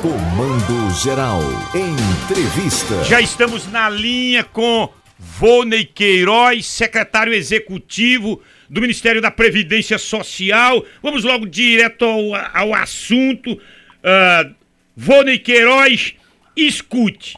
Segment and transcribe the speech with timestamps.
[0.00, 1.42] Comando Geral.
[1.74, 3.04] Entrevista.
[3.04, 4.88] Já estamos na linha com
[5.18, 10.82] Vonei Queiroz, secretário executivo do Ministério da Previdência Social.
[11.02, 13.52] Vamos logo direto ao, ao assunto.
[13.52, 14.54] Uh,
[14.96, 16.14] Vonei Queiroz,
[16.56, 17.36] escute.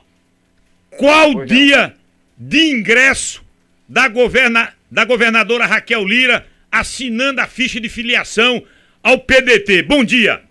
[0.88, 1.96] Qual pois dia
[2.38, 3.42] de ingresso
[3.88, 8.62] da, governa, da governadora Raquel Lira assinando a ficha de filiação
[9.02, 9.82] ao PDT?
[9.82, 10.42] Bom dia.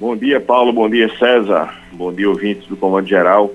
[0.00, 0.72] Bom dia, Paulo.
[0.72, 1.74] Bom dia, César.
[1.92, 3.52] Bom dia, ouvintes do Comando Geral.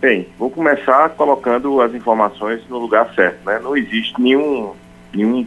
[0.00, 3.46] Bem, vou começar colocando as informações no lugar certo.
[3.46, 3.60] Né?
[3.62, 4.72] Não existe nenhum,
[5.14, 5.46] nenhum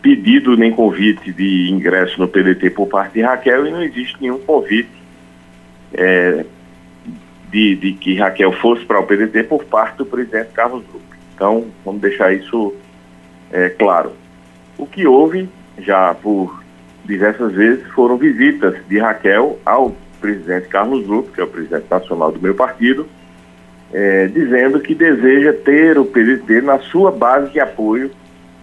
[0.00, 4.38] pedido nem convite de ingresso no PDT por parte de Raquel e não existe nenhum
[4.38, 4.92] convite
[5.92, 6.44] é,
[7.50, 11.16] de, de, que Raquel fosse para o PDT por parte do presidente Carlos Lupe.
[11.34, 12.76] Então, vamos deixar isso
[13.50, 14.12] é, claro.
[14.78, 15.48] O que houve
[15.80, 16.62] já por
[17.04, 22.30] diversas vezes foram visitas de Raquel ao presidente Carlos Lupe, que é o presidente nacional
[22.30, 23.08] do meu partido,
[23.92, 28.10] é, dizendo que deseja ter o PDT na sua base de apoio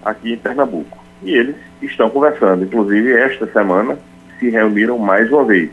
[0.04, 1.04] aqui em Pernambuco.
[1.24, 2.64] E eles estão conversando.
[2.64, 3.98] Inclusive, esta semana
[4.40, 5.70] se reuniram mais uma vez.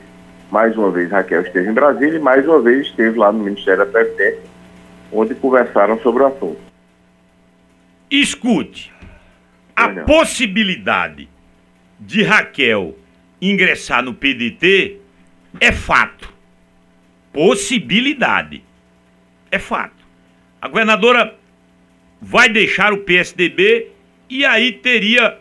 [0.50, 3.84] Mais uma vez, Raquel esteve em Brasília e mais uma vez esteve lá no Ministério
[3.84, 4.42] da Previdência,
[5.12, 6.58] onde conversaram sobre o assunto.
[8.10, 8.92] Escute,
[9.74, 11.28] a possibilidade
[12.06, 12.96] de Raquel
[13.40, 14.98] ingressar no PDT
[15.60, 16.32] é fato.
[17.32, 18.62] Possibilidade.
[19.50, 20.04] É fato.
[20.60, 21.36] A governadora
[22.20, 23.88] vai deixar o PSDB
[24.28, 25.38] e aí teria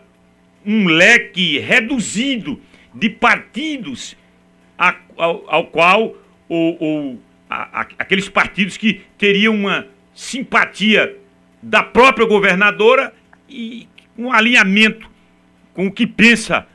[0.64, 2.60] um leque reduzido
[2.94, 4.16] de partidos
[4.78, 6.16] a, ao, ao, qual
[6.48, 11.16] ou, ou a, a, aqueles partidos que teriam uma simpatia
[11.62, 13.12] da própria governadora
[13.48, 15.13] e um alinhamento
[15.74, 16.66] com o que pensa,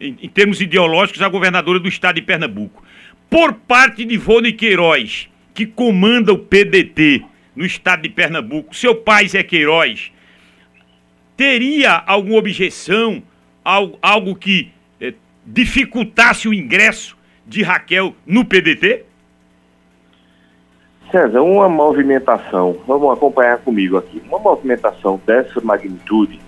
[0.00, 2.82] em, em termos ideológicos, a governadora do estado de Pernambuco.
[3.30, 9.26] Por parte de Ivone Queiroz, que comanda o PDT no estado de Pernambuco, seu pai
[9.28, 10.12] Zé Queiroz,
[11.36, 13.22] teria alguma objeção,
[13.64, 15.14] algo, algo que eh,
[15.46, 17.16] dificultasse o ingresso
[17.46, 19.04] de Raquel no PDT?
[21.10, 26.38] César, uma movimentação, vamos acompanhar comigo aqui, uma movimentação dessa magnitude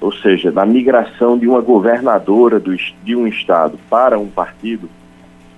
[0.00, 4.88] ou seja, da migração de uma governadora do, de um estado para um partido,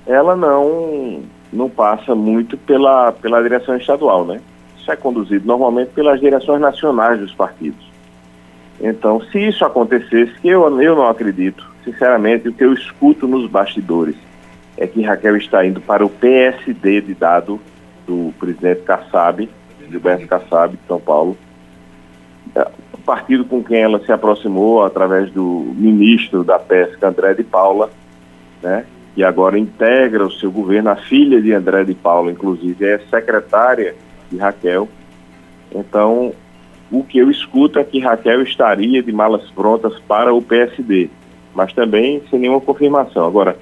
[0.07, 1.23] ela não,
[1.53, 4.41] não passa muito pela, pela direção estadual, né?
[4.79, 7.87] Isso é conduzido normalmente pelas direções nacionais dos partidos.
[8.81, 13.51] Então, se isso acontecesse, que eu, eu não acredito, sinceramente, o que eu escuto nos
[13.51, 14.17] bastidores
[14.77, 17.61] é que Raquel está indo para o PSD de dado
[18.07, 19.49] do presidente Kassab,
[19.91, 21.37] Gilberto Kassab, de São Paulo,
[23.09, 27.89] partido com quem ela se aproximou através do ministro da Pesca, André de Paula,
[28.63, 32.99] né, que agora integra o seu governo, a filha de André de Paula, inclusive, é
[33.09, 33.95] secretária
[34.31, 34.87] de Raquel.
[35.75, 36.35] Então,
[36.93, 41.09] o que eu escuto é que Raquel estaria de malas prontas para o PSD,
[41.55, 43.27] mas também sem nenhuma confirmação.
[43.27, 43.57] Agora,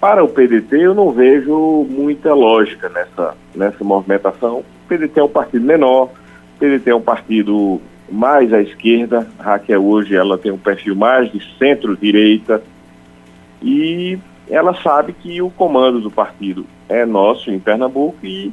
[0.00, 4.58] para o PDT, eu não vejo muita lógica nessa, nessa movimentação.
[4.58, 7.80] O PDT é um partido menor, o PDT é um partido
[8.10, 9.26] mais à esquerda.
[9.38, 12.62] Raquel hoje ela tem um perfil mais de centro-direita
[13.62, 18.52] e ela sabe que o comando do partido é nosso em Pernambuco e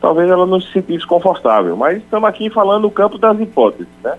[0.00, 1.76] talvez ela não se sentisse confortável.
[1.76, 4.16] Mas estamos aqui falando no campo das hipóteses, né?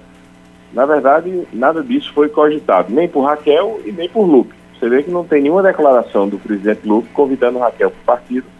[0.71, 4.53] Na verdade, nada disso foi cogitado, nem por Raquel e nem por Lupe.
[4.77, 8.54] Você vê que não tem nenhuma declaração do presidente Lupe convidando Raquel para o partido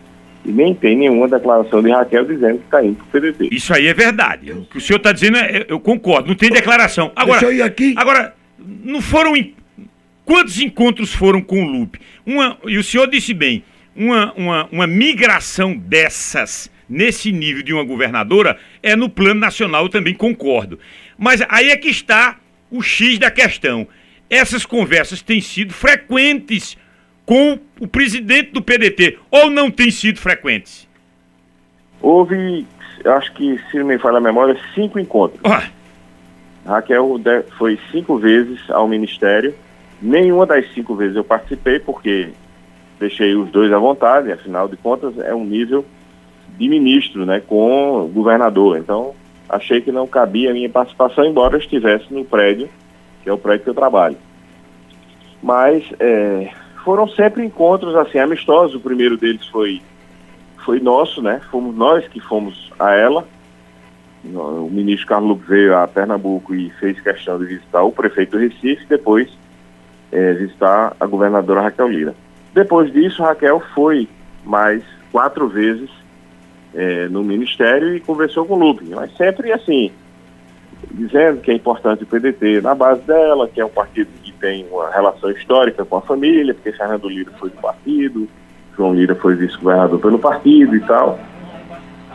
[0.45, 3.50] e nem tem nenhuma declaração de Raquel dizendo que está indo para o PDT.
[3.51, 4.51] Isso aí é verdade.
[4.51, 7.11] O que o senhor está dizendo, é, eu concordo, não tem declaração.
[7.16, 7.94] Agora, Deixa eu ir aqui.
[7.97, 9.33] Agora, não foram.
[10.23, 12.00] Quantos encontros foram com o Lupe?
[12.25, 13.63] Uma, e o senhor disse bem,
[13.95, 19.89] uma, uma, uma migração dessas nesse nível de uma governadora é no plano nacional, eu
[19.89, 20.79] também concordo.
[21.17, 22.38] Mas aí é que está
[22.69, 23.88] o X da questão.
[24.29, 26.77] Essas conversas têm sido frequentes
[27.25, 30.88] com o presidente do PDT, ou não têm sido frequentes?
[32.01, 32.66] Houve,
[33.04, 35.42] acho que, se não me falha a memória, cinco encontros.
[35.44, 35.68] Ah.
[36.66, 37.19] Raquel
[37.57, 39.54] foi cinco vezes ao Ministério.
[40.01, 42.30] Nenhuma das cinco vezes eu participei, porque
[43.00, 45.86] deixei os dois à vontade, afinal de contas é um nível
[46.57, 48.78] de ministro, né, com governador.
[48.78, 49.13] Então,
[49.50, 52.69] achei que não cabia a minha participação, embora eu estivesse no prédio,
[53.24, 54.18] que é o prédio que eu trabalho.
[55.42, 56.51] Mas é,
[56.85, 58.75] foram sempre encontros assim amistosos.
[58.75, 59.81] O primeiro deles foi
[60.63, 61.41] foi nosso, né?
[61.51, 63.27] Fomos nós que fomos a ela.
[64.23, 68.85] O ministro Carlos veio a Pernambuco e fez questão de visitar o prefeito do Recife,
[68.87, 69.29] depois
[70.11, 72.15] é, visitar a governadora Raquel Lira.
[72.53, 74.07] Depois disso, Raquel foi
[74.43, 75.91] mais quatro vezes
[76.73, 79.91] é, no Ministério e conversou com o Lupe, mas sempre assim,
[80.91, 84.89] dizendo que é importante o PDT na base dela, que é um partido tem uma
[84.89, 88.27] relação histórica com a família, porque Fernando Lira foi do partido,
[88.75, 91.19] João Lira foi vice-governador pelo partido e tal.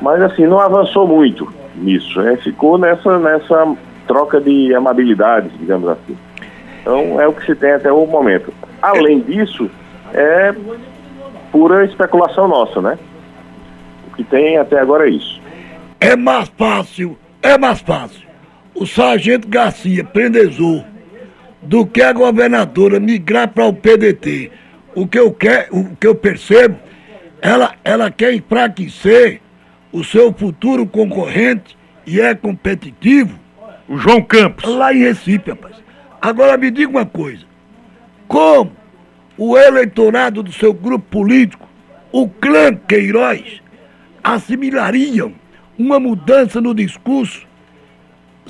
[0.01, 2.37] Mas assim, não avançou muito nisso, né?
[2.37, 3.77] ficou nessa, nessa
[4.07, 6.17] troca de amabilidades, digamos assim.
[6.81, 8.53] Então é o que se tem até o momento.
[8.81, 9.71] Além disso,
[10.13, 10.55] é
[11.53, 12.99] pura especulação nossa, né?
[14.09, 15.41] O que tem até agora é isso.
[16.01, 18.31] É mais fácil, é mais fácil
[18.81, 20.83] o sargento Garcia prendezou
[21.63, 24.51] do que a governadora migrar para o PDT.
[24.95, 26.77] O que eu quero, o que eu percebo,
[27.41, 29.41] ela, ela quer enfraquecer
[29.93, 31.77] o seu futuro concorrente
[32.07, 33.39] e é competitivo.
[33.89, 34.65] O João Campos.
[34.65, 35.77] Lá em Recife, rapaz.
[36.21, 37.45] Agora me diga uma coisa.
[38.29, 38.73] Como
[39.37, 41.69] o eleitorado do seu grupo político,
[42.13, 43.63] o clã Queiroz,
[44.23, 45.33] assimilariam
[45.79, 47.49] uma mudança no discurso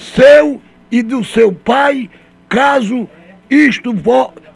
[0.01, 0.61] seu
[0.91, 2.11] e do seu pai,
[2.51, 3.09] caso
[3.49, 3.95] isto,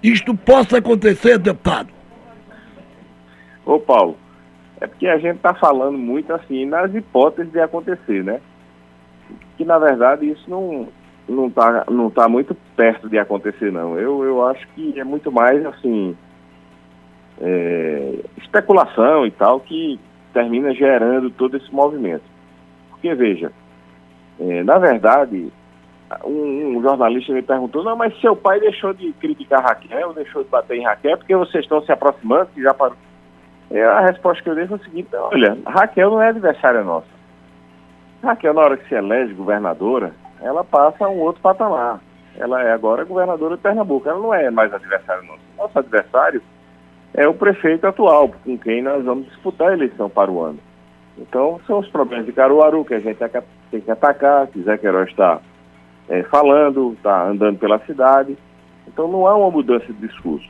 [0.02, 1.88] isto possa acontecer, deputado?
[3.64, 4.16] Ô Paulo,
[4.80, 8.40] é porque a gente está falando muito assim nas hipóteses de acontecer, né?
[9.56, 10.88] Que na verdade isso não
[11.26, 13.98] não está não tá muito perto de acontecer não.
[13.98, 16.14] Eu, eu acho que é muito mais assim
[17.40, 19.98] é, especulação e tal que
[20.34, 22.24] termina gerando todo esse movimento.
[22.90, 23.52] Porque veja,
[24.38, 25.50] é, na verdade,
[26.24, 30.50] um, um, jornalista me perguntou, não, mas seu pai deixou de criticar Raquel, deixou de
[30.50, 32.96] bater em Raquel, porque vocês estão se aproximando, que já parou.
[33.70, 37.06] É, a resposta que eu dei foi o seguinte, olha, Raquel não é adversária nossa.
[38.22, 42.00] Raquel, na hora que se elege governadora, ela passa a um outro patamar.
[42.36, 45.42] Ela é agora governadora de Pernambuco, ela não é mais adversária nossa.
[45.56, 46.42] Nosso adversário
[47.14, 50.58] é o prefeito atual, com quem nós vamos disputar a eleição para o ano.
[51.16, 53.18] Então, são os problemas de Caruaru que a gente
[53.70, 55.40] tem que atacar, que Zé Queiroz está
[56.08, 58.36] é, falando, está andando pela cidade.
[58.86, 60.48] Então, não há uma mudança de discurso.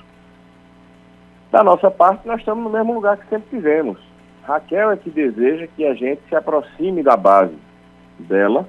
[1.51, 3.99] Da nossa parte, nós estamos no mesmo lugar que sempre tivemos.
[4.43, 7.57] Raquel é que deseja que a gente se aproxime da base
[8.19, 8.69] dela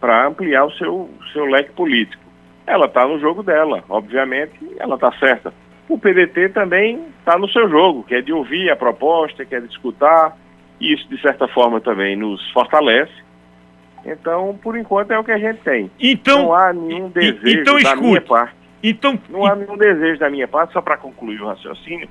[0.00, 2.22] para ampliar o seu, seu leque político.
[2.66, 5.52] Ela está no jogo dela, obviamente, ela está certa.
[5.88, 9.60] O PDT também está no seu jogo, que é de ouvir a proposta, quer é
[9.60, 10.36] de escutar,
[10.80, 13.12] e isso, de certa forma, também nos fortalece.
[14.04, 15.90] Então, por enquanto, é o que a gente tem.
[16.00, 18.54] Então, não há nenhum desejo então, da minha parte.
[18.82, 22.08] Então, não há nenhum desejo da minha parte, só para concluir o raciocínio,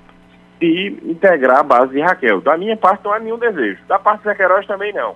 [0.59, 2.39] de integrar a base de Raquel.
[2.39, 3.79] Da minha parte, não há nenhum desejo.
[3.87, 5.15] Da parte de Zé também não.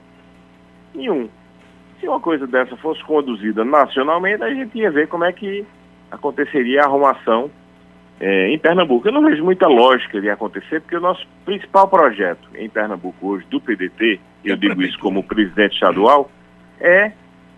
[0.94, 1.30] Nenhum.
[2.00, 5.66] Se uma coisa dessa fosse conduzida nacionalmente, a gente ia ver como é que
[6.12, 7.50] aconteceria a arrumação
[8.20, 9.08] é, em Pernambuco.
[9.08, 13.46] Eu não vejo muita lógica de acontecer, porque o nosso principal projeto em Pernambuco hoje,
[13.50, 16.30] do PDT, eu digo isso como presidente estadual,
[16.80, 17.12] é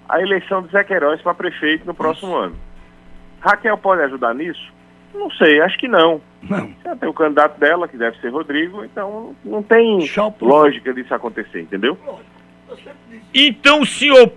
[0.07, 2.55] a eleição de Zé Queiroz para prefeito no próximo ano.
[3.39, 4.73] Raquel pode ajudar nisso?
[5.13, 6.21] Não sei, acho que não.
[6.41, 6.71] Não.
[6.83, 9.99] Já tem o candidato dela, que deve ser Rodrigo, então não tem
[10.41, 11.97] lógica disso acontecer, entendeu?
[13.33, 14.31] Então o senhor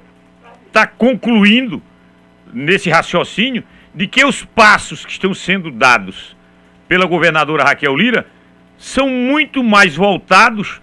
[0.67, 1.83] está concluindo
[2.53, 3.62] nesse raciocínio
[3.94, 6.37] de que os passos que estão sendo dados
[6.88, 8.26] pela governadora Raquel Lira
[8.79, 10.81] são muito mais voltados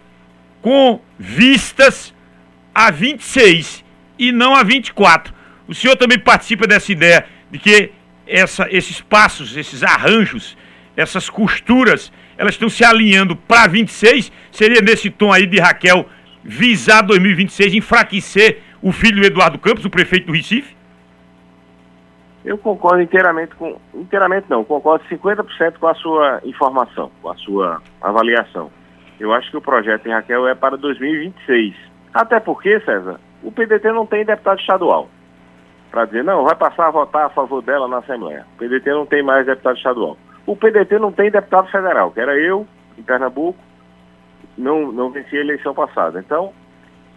[0.62, 2.14] com vistas
[2.74, 3.87] a 26
[4.18, 5.34] e não a 24.
[5.68, 7.92] O senhor também participa dessa ideia de que
[8.26, 10.58] essa, esses passos, esses arranjos,
[10.96, 14.32] essas costuras, elas estão se alinhando para 26?
[14.52, 16.08] Seria nesse tom aí de Raquel
[16.44, 20.76] visar 2026, enfraquecer o filho Eduardo Campos, o prefeito do Recife?
[22.46, 23.78] Eu concordo inteiramente com.
[23.94, 28.72] Inteiramente não, concordo 50% com a sua informação, com a sua avaliação.
[29.20, 31.76] Eu acho que o projeto em Raquel é para 2026.
[32.14, 35.10] Até porque, César, o PDT não tem deputado estadual.
[35.92, 38.46] Para dizer, não, vai passar a votar a favor dela na Assembleia.
[38.56, 40.18] O PDT não tem mais deputado estadual.
[40.46, 42.68] O PDT não tem deputado federal, que era eu,
[42.98, 43.60] em Pernambuco,
[44.58, 46.20] não, não venci a eleição passada.
[46.20, 46.52] Então,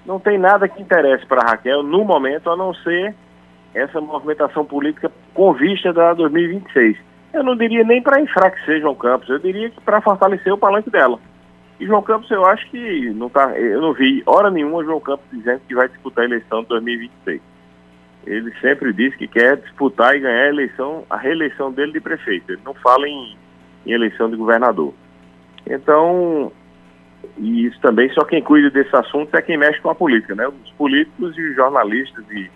[0.07, 3.15] não tem nada que interesse para Raquel no momento, a não ser
[3.75, 6.97] essa movimentação política com vista da 2026.
[7.33, 10.91] Eu não diria nem para enfraquecer João Campos, eu diria que para fortalecer o palanque
[10.91, 11.19] dela.
[11.81, 15.25] E João Campos, eu acho que não tá, eu não vi hora nenhuma João Campos
[15.33, 17.41] dizendo que vai disputar a eleição de 2026.
[18.27, 22.53] Ele sempre diz que quer disputar e ganhar a eleição, a reeleição dele de prefeito.
[22.53, 23.35] Ele não fala em,
[23.87, 24.93] em eleição de governador.
[25.67, 26.53] Então,
[27.39, 30.47] e isso também só quem cuida desse assunto é quem mexe com a política, né?
[30.47, 32.51] Os políticos e os jornalistas e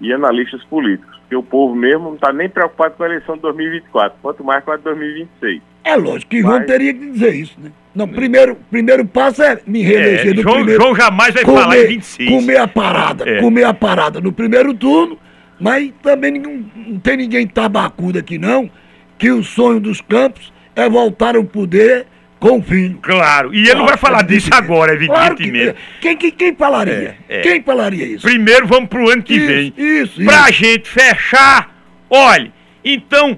[0.00, 3.42] e analistas políticos, porque o povo mesmo não está nem preocupado com a eleição de
[3.42, 5.62] 2024, quanto mais com a de 2026.
[5.84, 7.70] É lógico que João teria que dizer isso, né?
[7.94, 10.82] Não, primeiro, primeiro passo é me reeleger É, no João, primeiro.
[10.82, 12.28] João jamais vai falar em 26.
[12.30, 13.40] Comer a parada, É.
[13.40, 15.18] comer a parada no primeiro turno,
[15.58, 18.70] mas também ninguém- não tem ninguém tabacudo aqui não,
[19.16, 22.06] que o sonho dos campos é voltar ao poder
[22.38, 22.98] com o filho.
[23.02, 25.78] Claro, e ele não vai falar disso agora, Claro que, evidentemente.
[26.00, 27.16] quem, quem, quem falaria?
[27.28, 27.40] É, é.
[27.40, 28.24] Quem falaria isso?
[28.24, 29.74] Primeiro vamos pro ano que Isso, vem.
[29.76, 30.52] isso, Pra isso.
[30.52, 31.74] gente fechar,
[32.08, 32.52] olhe,
[32.84, 33.36] então,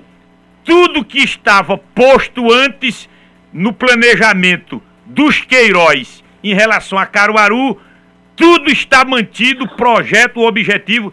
[0.64, 3.08] tudo que estava posto antes
[3.52, 7.78] no planejamento dos Queiroz em relação a Caruaru,
[8.36, 11.12] tudo está mantido, projeto, objetivo,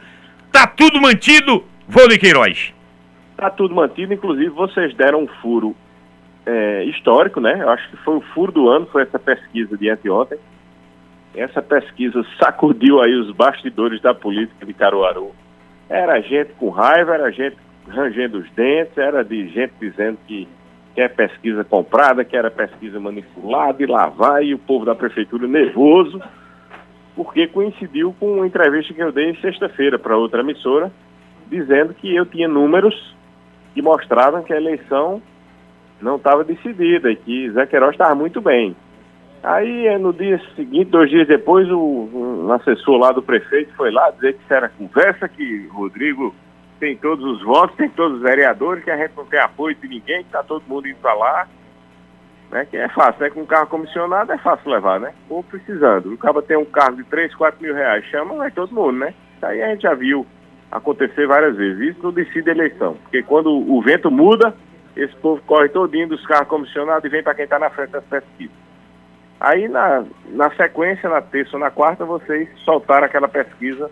[0.52, 2.74] tá tudo mantido, Vôlei Queiroz.
[3.32, 5.76] Está tudo mantido, inclusive vocês deram um furo
[6.46, 7.62] é, histórico, né?
[7.62, 10.40] Eu acho que foi o furo do ano, foi essa pesquisa de anteontem.
[11.36, 15.32] Essa pesquisa sacudiu aí os bastidores da política de Caruaru.
[15.90, 17.58] Era gente com raiva, era gente
[17.90, 20.48] rangendo os dentes, era de gente dizendo que
[20.96, 25.48] quer pesquisa comprada, que era pesquisa manipulada e lá vai, e o povo da prefeitura
[25.48, 26.22] nervoso,
[27.16, 30.92] porque coincidiu com uma entrevista que eu dei sexta-feira para outra emissora,
[31.50, 33.16] dizendo que eu tinha números
[33.74, 35.22] que mostravam que a eleição
[36.02, 38.76] não estava decidida e que Zé Queiroz estava muito bem.
[39.44, 43.92] Aí, eh, no dia seguinte, dois dias depois, o, um assessor lá do prefeito foi
[43.92, 46.34] lá dizer que isso era conversa, que Rodrigo
[46.80, 49.88] tem todos os votos, tem todos os vereadores, que a gente não tem apoio de
[49.88, 51.48] ninguém, que está todo mundo indo para lá.
[52.50, 53.30] Né, que é fácil, né?
[53.30, 55.14] Com um carro comissionado é fácil levar, né?
[55.30, 56.14] Ou precisando.
[56.14, 59.14] O cara tem um carro de 3, 4 mil reais, chama, vai todo mundo, né?
[59.36, 60.26] Isso aí a gente já viu
[60.72, 61.90] acontecer várias vezes.
[61.90, 62.96] Isso não decide a eleição.
[63.04, 64.56] Porque quando o vento muda,
[64.96, 68.06] esse povo corre todinho dos carros comissionados e vem para quem está na frente das
[68.06, 68.56] pesquisas.
[69.42, 73.92] Aí, na, na sequência, na terça ou na quarta, vocês soltaram aquela pesquisa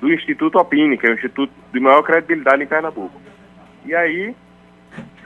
[0.00, 3.20] do Instituto Opini, que é o instituto de maior credibilidade em Pernambuco.
[3.84, 4.34] E aí,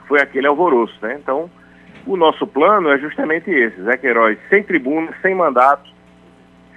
[0.07, 1.17] foi aquele alvoroço, né?
[1.21, 1.49] Então,
[2.05, 5.89] o nosso plano é justamente esse, Zé Queiroz sem tribuna, sem mandato,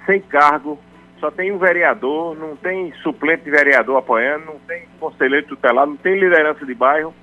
[0.05, 0.79] sem cargo,
[1.19, 5.95] só tem um vereador, não tem suplente de vereador apoiando, não tem conselheiro tutelar, não
[5.95, 7.13] tem liderança de bairro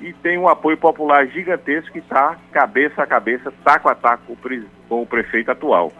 [0.00, 4.32] e tem um apoio popular gigantesco que está cabeça a cabeça, taco a taco com
[4.34, 5.92] o pre- com o prefeito atual.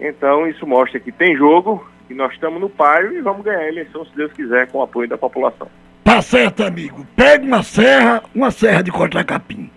[0.00, 3.68] Então isso mostra que tem jogo, que nós estamos no páreo e vamos ganhar a
[3.68, 5.68] eleição, se Deus quiser, com o apoio da população.
[6.04, 7.06] Tá certo, amigo.
[7.16, 9.70] Pega uma serra, uma serra de cortar capim.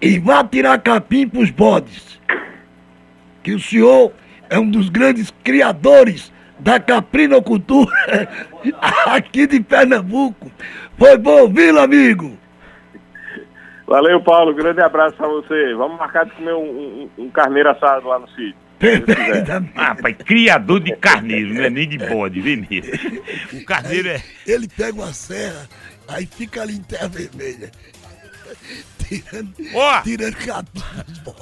[0.00, 2.18] E vá tirar capim pros bodes.
[3.42, 4.12] Que o senhor
[4.48, 7.92] é um dos grandes criadores da caprinocultura
[9.06, 10.50] aqui de Pernambuco.
[10.96, 12.36] Foi bom ouvi-lo, amigo.
[13.86, 14.54] Valeu, Paulo.
[14.54, 15.74] Grande abraço para você.
[15.74, 18.67] Vamos marcar de comer um, um- um carneiro assado lá no sítio.
[19.74, 22.92] Ah, Rapaz, criador de carneiro, não é nem de bode, vê mesmo.
[23.52, 24.22] O carneiro é.
[24.46, 25.68] Ele pega uma serra,
[26.06, 27.70] aí fica ali em terra vermelha.
[29.08, 30.36] Tirando, Ó, tirando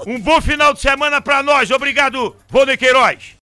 [0.07, 1.71] um bom final de semana pra nós.
[1.71, 3.35] Obrigado, Vôlei Queiroz.